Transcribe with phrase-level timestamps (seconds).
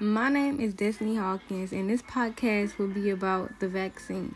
[0.00, 4.32] My name is Destiny Hawkins, and this podcast will be about the vaccine.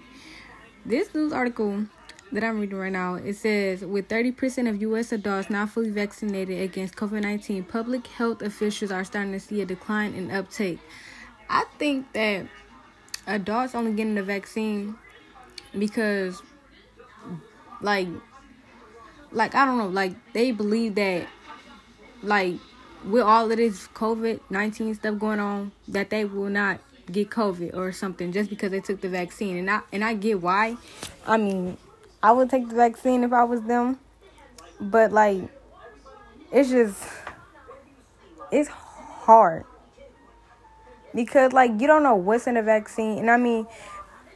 [0.84, 1.86] This news article
[2.32, 5.12] that I'm reading right now it says with 30% of U.S.
[5.12, 9.64] adults not fully vaccinated against COVID 19, public health officials are starting to see a
[9.64, 10.80] decline in uptake.
[11.48, 12.49] I think that
[13.29, 14.97] adults only getting the vaccine
[15.79, 16.43] because,
[17.81, 18.09] like,
[19.31, 21.29] like I don't know, like they believe that,
[22.21, 22.57] like
[23.05, 26.80] with all of this COVID 19 stuff going on, that they will not
[27.11, 29.56] get COVID or something just because they took the vaccine.
[29.56, 30.77] And I, and I get why.
[31.27, 31.77] I mean,
[32.23, 33.98] I would take the vaccine if I was them.
[34.80, 35.42] But, like,
[36.52, 37.02] it's just,
[38.51, 39.64] it's hard.
[41.14, 43.19] Because, like, you don't know what's in the vaccine.
[43.19, 43.66] And I mean,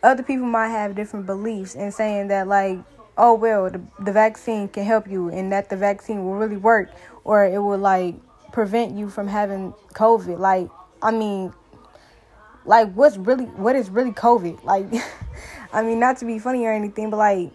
[0.02, 2.78] other people might have different beliefs in saying that, like,
[3.16, 6.90] oh, well, the, the vaccine can help you and that the vaccine will really work
[7.24, 8.14] or it will, like,
[8.52, 10.38] prevent you from having COVID.
[10.38, 10.68] Like,
[11.02, 11.52] I mean,
[12.64, 14.64] like what's really what is really COVID?
[14.64, 14.86] Like,
[15.72, 17.50] I mean, not to be funny or anything, but like,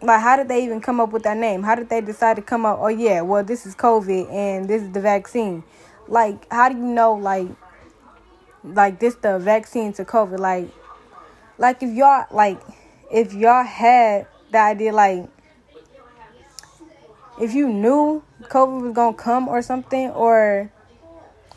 [0.00, 1.62] like how did they even come up with that name?
[1.62, 2.78] How did they decide to come up?
[2.80, 5.64] Oh yeah, well this is COVID and this is the vaccine.
[6.08, 7.48] Like, how do you know like,
[8.64, 10.38] like this the vaccine to COVID?
[10.38, 10.68] Like,
[11.58, 12.60] like if y'all like,
[13.10, 15.28] if y'all had the idea like
[17.42, 20.70] if you knew COVID was gonna come or something, or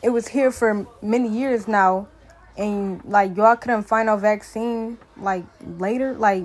[0.01, 2.07] it was here for many years now,
[2.57, 5.45] and like y'all couldn't find a vaccine like
[5.77, 6.43] later, like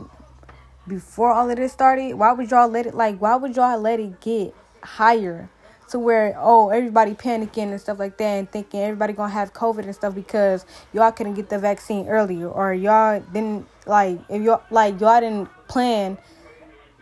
[0.87, 3.99] before all of this started, why would y'all let it like why would y'all let
[3.99, 5.49] it get higher
[5.89, 9.85] to where oh everybody panicking and stuff like that and thinking everybody gonna have COVID
[9.85, 14.63] and stuff because y'all couldn't get the vaccine earlier or y'all didn't like if y'all
[14.71, 16.19] like y'all didn't plan,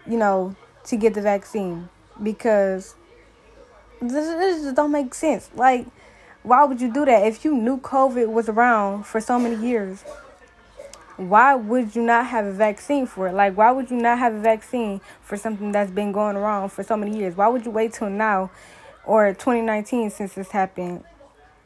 [0.06, 1.88] you know, to get the vaccine
[2.22, 2.94] because
[4.00, 5.50] this, this just don't make sense.
[5.54, 5.86] Like,
[6.42, 10.04] why would you do that if you knew COVID was around for so many years?
[11.16, 13.32] Why would you not have a vaccine for it?
[13.32, 16.84] Like, why would you not have a vaccine for something that's been going around for
[16.84, 17.36] so many years?
[17.36, 18.50] Why would you wait till now
[19.04, 21.02] or 2019 since this happened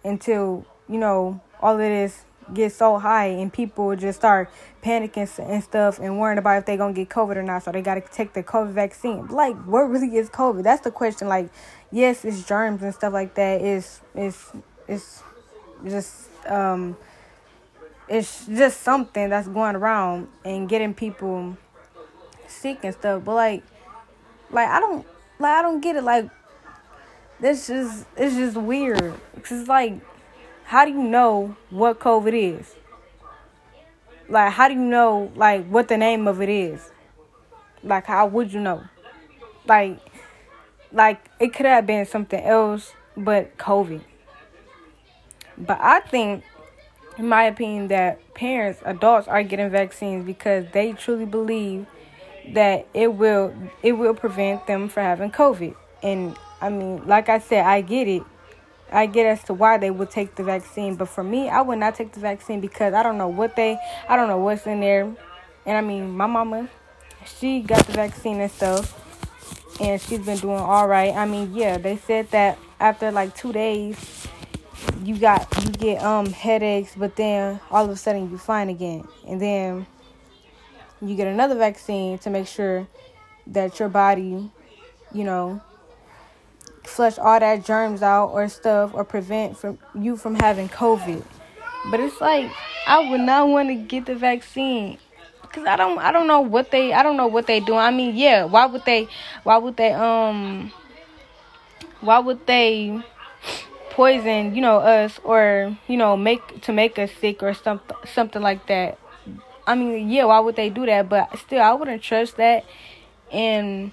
[0.04, 4.50] until, you know, all of this get so high and people just start
[4.82, 7.62] panicking and stuff and worrying about if they're gonna get COVID or not.
[7.62, 9.26] So they gotta take the COVID vaccine.
[9.28, 10.62] Like, what really is COVID?
[10.62, 11.28] That's the question.
[11.28, 11.50] Like,
[11.90, 13.60] yes, it's germs and stuff like that.
[13.60, 14.52] It's it's
[14.88, 15.22] it's
[15.84, 16.96] just um
[18.08, 21.56] it's just something that's going around and getting people
[22.46, 23.24] sick and stuff.
[23.24, 23.62] But like
[24.50, 25.06] like I don't
[25.38, 26.04] like I don't get it.
[26.04, 26.28] Like
[27.40, 29.14] this is it's just weird.
[29.42, 29.94] Cause it's like
[30.72, 32.74] how do you know what COVID is?
[34.26, 36.90] Like, how do you know, like, what the name of it is?
[37.84, 38.82] Like, how would you know?
[39.66, 40.00] Like,
[40.90, 44.00] like it could have been something else, but COVID.
[45.58, 46.42] But I think,
[47.18, 51.84] in my opinion, that parents, adults, are getting vaccines because they truly believe
[52.54, 55.76] that it will it will prevent them from having COVID.
[56.02, 58.22] And I mean, like I said, I get it
[58.92, 61.78] I get as to why they would take the vaccine, but for me, I would
[61.78, 64.80] not take the vaccine because I don't know what they, I don't know what's in
[64.80, 65.04] there.
[65.64, 66.68] And I mean, my mama,
[67.24, 68.98] she got the vaccine and stuff,
[69.80, 71.14] and she's been doing all right.
[71.14, 74.28] I mean, yeah, they said that after like two days,
[75.02, 79.06] you got you get um headaches, but then all of a sudden you fine again,
[79.26, 79.86] and then
[81.00, 82.86] you get another vaccine to make sure
[83.46, 84.50] that your body,
[85.12, 85.60] you know,
[86.92, 91.24] flush all that germs out or stuff or prevent from you from having COVID.
[91.90, 92.50] But it's like
[92.86, 94.98] I would not want to get the vaccine
[95.42, 97.74] because I don't I don't know what they I don't know what they do.
[97.74, 99.08] I mean, yeah, why would they
[99.42, 100.72] why would they um
[102.00, 103.02] why would they
[103.90, 108.42] poison, you know, us or, you know, make to make us sick or something something
[108.42, 108.98] like that.
[109.66, 111.08] I mean, yeah, why would they do that?
[111.08, 112.64] But still I wouldn't trust that
[113.30, 113.92] and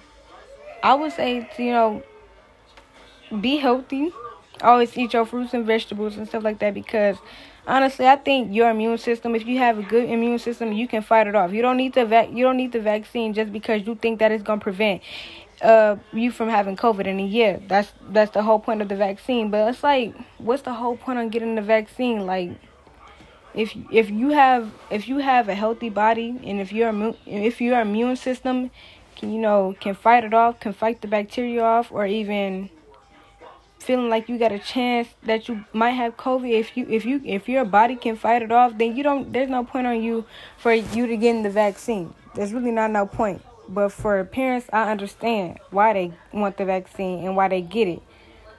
[0.82, 2.02] I would say, you know,
[3.40, 4.12] be healthy.
[4.62, 7.16] Always eat your fruits and vegetables and stuff like that because
[7.66, 11.02] honestly, I think your immune system, if you have a good immune system, you can
[11.02, 11.52] fight it off.
[11.52, 14.32] You don't need the vac- you don't need the vaccine just because you think that
[14.32, 15.02] it's gonna prevent
[15.62, 17.06] uh you from having COVID.
[17.06, 19.50] And yeah, that's that's the whole point of the vaccine.
[19.50, 22.26] But it's like, what's the whole point on getting the vaccine?
[22.26, 22.50] Like,
[23.54, 27.60] if if you have if you have a healthy body and if your immune if
[27.60, 28.70] your immune system
[29.16, 32.70] can you know can fight it off, can fight the bacteria off, or even
[33.80, 37.20] feeling like you got a chance that you might have COVID, if you if you
[37.24, 39.32] if your body can fight it off, then you don't.
[39.32, 40.24] There's no point on you
[40.58, 42.14] for you to get the vaccine.
[42.34, 43.42] There's really not no point.
[43.68, 48.02] But for parents, I understand why they want the vaccine and why they get it.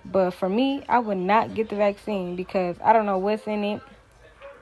[0.05, 3.63] But for me, I would not get the vaccine because I don't know what's in
[3.63, 3.81] it.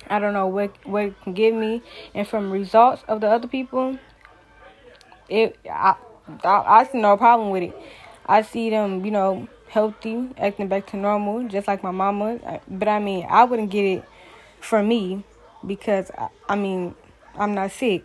[0.09, 1.81] I don't know what what it can give me,
[2.13, 3.97] and from results of the other people,
[5.29, 5.95] it I
[6.43, 7.75] I, I see no problem with it.
[8.25, 12.61] I see them, you know, healthy, acting back to normal, just like my mama.
[12.67, 14.03] But I mean, I wouldn't get it
[14.59, 15.23] for me
[15.65, 16.11] because
[16.47, 16.95] I, mean,
[17.35, 18.03] I'm not sick.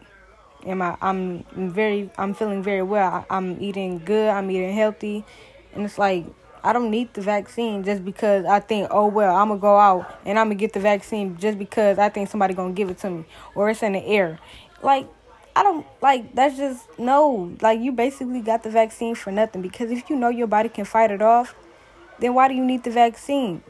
[0.67, 0.97] Am I?
[1.03, 2.11] I'm very.
[2.17, 3.27] I'm feeling very well.
[3.29, 4.29] I, I'm eating good.
[4.29, 5.25] I'm eating healthy,
[5.75, 6.25] and it's like
[6.65, 10.19] I don't need the vaccine just because I think, oh well, I'm gonna go out
[10.25, 13.11] and I'm gonna get the vaccine just because I think somebody gonna give it to
[13.11, 14.39] me or it's in the air.
[14.83, 15.07] Like
[15.57, 17.55] I don't like that's just no.
[17.61, 20.85] Like you basically got the vaccine for nothing because if you know your body can
[20.85, 21.55] fight it off,
[22.19, 23.63] then why do you need the vaccine?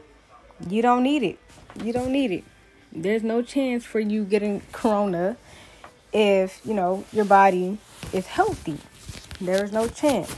[0.67, 1.39] You don't need it.
[1.83, 2.43] You don't need it.
[2.91, 5.35] There's no chance for you getting corona
[6.13, 7.77] if, you know, your body
[8.13, 8.77] is healthy.
[9.41, 10.33] There is no chance.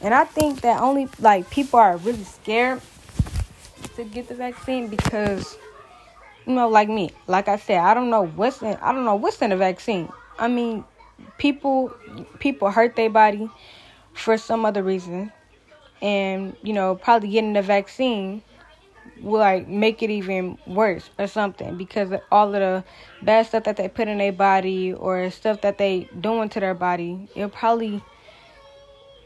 [0.00, 2.80] And I think that only like people are really scared
[3.94, 5.56] to get the vaccine because
[6.46, 9.14] you know, like me, like I said, I don't know what's in I don't know
[9.14, 10.08] what's in the vaccine.
[10.40, 10.84] I mean,
[11.38, 11.94] people
[12.38, 13.48] people hurt their body
[14.14, 15.32] for some other reason.
[16.02, 18.42] And, you know, probably getting the vaccine
[19.20, 22.84] will like make it even worse or something because all of the
[23.22, 26.74] bad stuff that they put in their body or stuff that they doing to their
[26.74, 28.02] body, it'll probably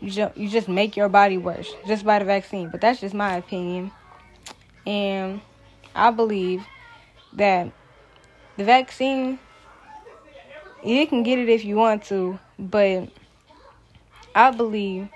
[0.00, 2.69] you just, you just make your body worse just by the vaccine.
[2.69, 3.90] But that's just my opinion.
[4.87, 5.40] And
[5.94, 6.64] I believe
[7.34, 7.72] that
[8.56, 9.38] the vaccine,
[10.84, 13.08] you can get it if you want to, but
[14.34, 15.08] I believe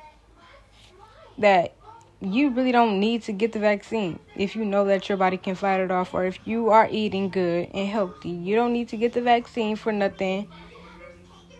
[1.39, 1.75] that
[2.21, 5.55] you really don't need to get the vaccine if you know that your body can
[5.55, 8.31] fight it off or if you are eating good and healthy.
[8.31, 10.49] You don't need to get the vaccine for nothing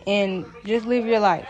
[0.05, 1.47] and just live your life,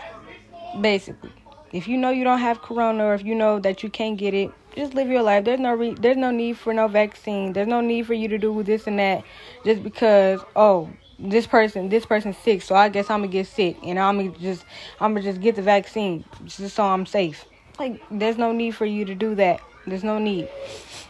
[0.80, 1.32] basically.
[1.72, 4.34] If you know you don't have corona or if you know that you can't get
[4.34, 5.44] it, just live your life.
[5.44, 7.52] There's no re- there's no need for no vaccine.
[7.52, 9.24] There's no need for you to do this and that
[9.64, 10.90] just because oh
[11.20, 14.38] this person this person's sick, so I guess I'm gonna get sick and I'm gonna
[14.38, 14.64] just
[15.00, 17.44] I'm gonna just get the vaccine just so I'm safe.
[17.78, 19.60] Like there's no need for you to do that.
[19.86, 20.48] There's no need.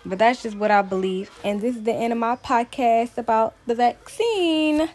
[0.04, 1.30] But that's just what I believe.
[1.44, 4.88] And this is the end of my podcast about the vaccine.